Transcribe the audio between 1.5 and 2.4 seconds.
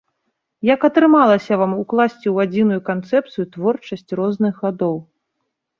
вам укласці